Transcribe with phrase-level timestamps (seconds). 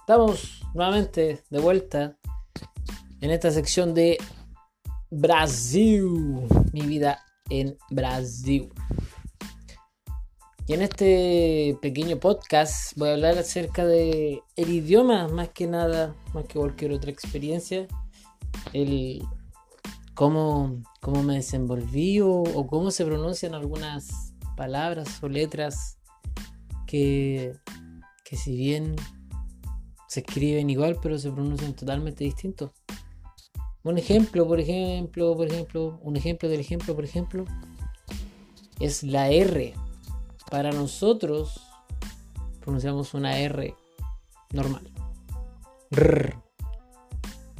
[0.00, 2.16] Estamos nuevamente de vuelta
[3.20, 4.18] en esta sección de
[5.10, 6.02] Brasil,
[6.72, 8.72] mi vida en Brasil.
[10.66, 16.16] Y en este pequeño podcast voy a hablar acerca de el idioma, más que nada,
[16.34, 17.86] más que cualquier otra experiencia,
[18.72, 19.22] el
[20.14, 25.96] cómo, cómo me desenvolví o, o cómo se pronuncian algunas palabras o letras
[26.88, 27.52] que,
[28.30, 28.94] que si bien
[30.06, 32.70] se escriben igual, pero se pronuncian totalmente distintos.
[33.82, 37.44] Un ejemplo, por ejemplo, por ejemplo, un ejemplo del ejemplo, por ejemplo,
[38.78, 39.74] es la R.
[40.48, 41.60] Para nosotros
[42.60, 43.74] pronunciamos una R
[44.52, 44.92] normal.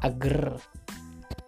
[0.00, 0.60] Agrr.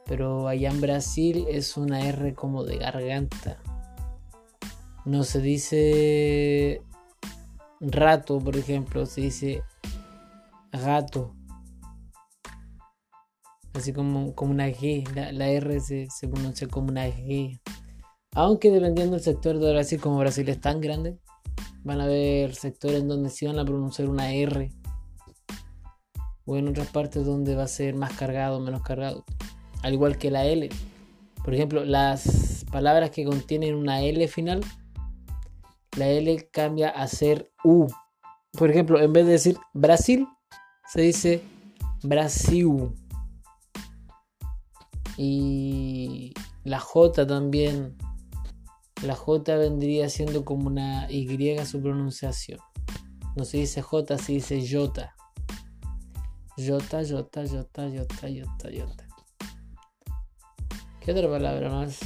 [0.04, 3.62] Pero allá en Brasil es una R como de garganta.
[5.06, 6.82] No se dice
[7.80, 9.62] rato, por ejemplo, se dice
[10.72, 11.34] gato.
[13.74, 15.06] Así como, como una G.
[15.32, 17.60] La, R se, se, pronuncia como una G.
[18.34, 21.18] Aunque dependiendo del sector de Brasil, como Brasil es tan grande,
[21.84, 24.72] van a haber sectores en donde sí van a pronunciar una R.
[26.44, 29.24] O en otras partes donde va a ser más cargado menos cargado.
[29.82, 30.68] Al igual que la L.
[31.44, 34.60] Por ejemplo, las palabras que contienen una L final,
[35.96, 37.86] la L cambia a ser U.
[38.52, 40.26] Por ejemplo, en vez de decir Brasil,
[40.92, 41.42] se dice
[42.02, 42.94] Brasil.
[45.16, 47.96] Y la J también.
[49.02, 51.26] La J vendría siendo como una Y
[51.64, 52.60] su pronunciación.
[53.34, 55.14] No se dice J, se dice J.
[56.56, 59.06] J, J, J, J, J, J.
[61.00, 62.00] ¿Qué otra palabra más?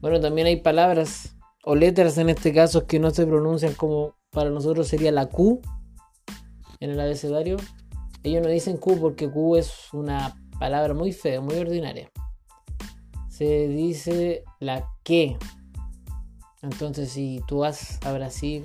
[0.00, 1.34] Bueno, también hay palabras
[1.70, 5.60] o letras en este caso que no se pronuncian como para nosotros sería la Q
[6.80, 7.58] en el abecedario.
[8.24, 12.10] Ellos no dicen Q porque Q es una palabra muy fea, muy ordinaria.
[13.28, 15.36] Se dice la que.
[16.60, 18.64] Entonces, si tú vas a Brasil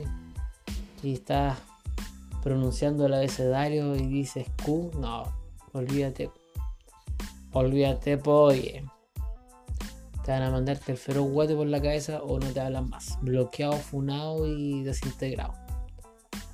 [1.04, 1.60] y estás
[2.42, 5.26] pronunciando el abecedario y dices Q, no,
[5.74, 6.32] olvídate.
[7.54, 8.84] Olvídate, oye.
[10.26, 13.20] Te van a mandarte el feroz guate por la cabeza o no te hablan más.
[13.22, 15.54] Bloqueado, funado y desintegrado.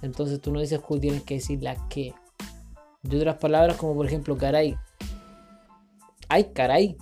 [0.01, 2.13] Entonces tú no dices Q, tienes que decir la que.
[3.01, 4.75] De otras palabras, como por ejemplo caray.
[6.27, 6.97] Ay, caray.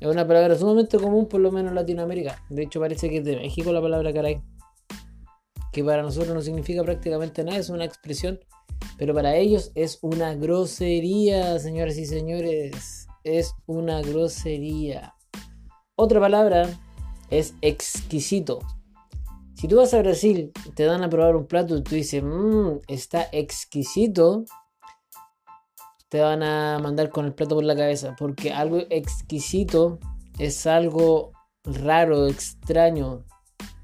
[0.00, 2.42] Es una palabra sumamente común, por lo menos en Latinoamérica.
[2.50, 4.42] De hecho, parece que es de México la palabra caray.
[5.70, 8.40] Que para nosotros no significa prácticamente nada, es una expresión.
[8.96, 13.06] Pero para ellos es una grosería, señoras y señores.
[13.22, 15.14] Es una grosería.
[16.00, 16.68] Otra palabra
[17.28, 18.60] es exquisito.
[19.54, 22.78] Si tú vas a Brasil, te dan a probar un plato y tú dices, mmm,
[22.86, 24.44] está exquisito
[26.08, 28.14] te van a mandar con el plato por la cabeza.
[28.16, 29.98] Porque algo exquisito
[30.38, 31.32] es algo
[31.64, 33.24] raro, extraño.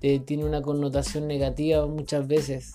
[0.01, 2.75] tiene una connotación negativa muchas veces.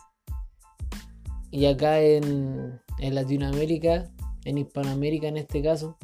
[1.49, 4.11] Y acá en, en Latinoamérica,
[4.45, 5.97] en Hispanoamérica en este caso,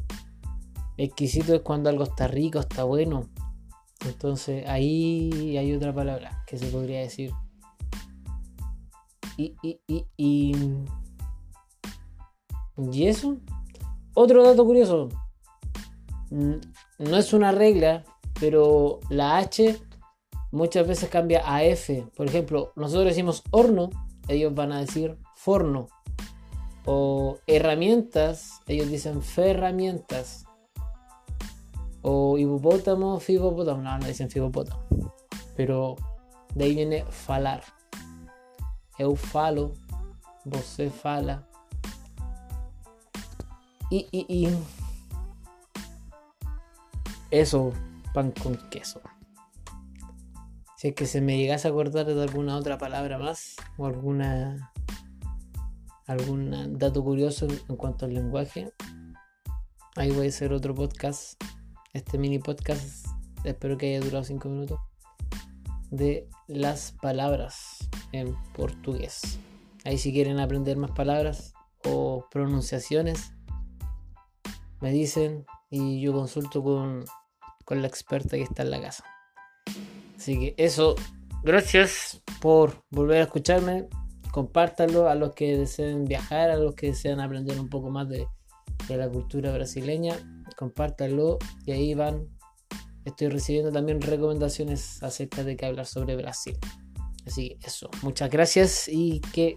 [0.98, 3.30] exquisito es cuando algo está rico, está bueno.
[4.06, 7.32] Entonces ahí hay otra palabra que se podría decir.
[9.38, 10.54] Y, y, y, y
[12.78, 13.38] ¿Y eso?
[14.14, 15.10] Otro dato curioso.
[16.30, 18.04] No es una regla,
[18.40, 19.78] pero la H
[20.52, 22.08] muchas veces cambia a F.
[22.16, 23.90] Por ejemplo, nosotros decimos horno,
[24.28, 25.88] ellos van a decir forno.
[26.86, 30.46] O herramientas, ellos dicen ferramientas.
[32.08, 33.82] O hipopótamo, fibopótamo.
[33.82, 34.84] No, no dicen fibopótamo.
[35.56, 35.96] Pero
[36.54, 37.64] de ahí viene falar.
[39.00, 39.74] Eu falo,
[40.46, 41.46] você fala,
[43.90, 44.58] y, y, y
[47.32, 47.72] eso,
[48.14, 49.02] pan con queso.
[50.78, 54.72] Si es que se me llegase a acordar de alguna otra palabra más o alguna
[56.08, 58.72] algún dato curioso en cuanto al lenguaje,
[59.96, 61.42] ahí voy a hacer otro podcast,
[61.96, 63.08] este mini podcast,
[63.46, 64.80] espero que haya durado 5 minutos,
[65.92, 69.40] de las palabras en portugués.
[69.86, 71.54] Ahí si quieren aprender más palabras
[71.86, 73.32] o pronunciaciones,
[74.82, 77.06] me dicen y yo consulto con,
[77.70, 79.06] la experta que está en la casa.
[80.18, 80.96] Así que eso,
[81.44, 83.88] gracias por volver a escucharme.
[84.32, 88.28] Compártanlo a los que deseen viajar, a los que desean aprender un poco más de,
[88.90, 90.18] de la cultura brasileña.
[90.56, 92.28] Compártanlo y ahí van.
[93.06, 96.58] Estoy recibiendo también recomendaciones acerca de que hablar sobre Brasil.
[97.26, 99.56] Así que eso, muchas gracias y que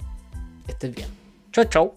[0.66, 1.08] estés bien.
[1.52, 1.94] Chau, chau.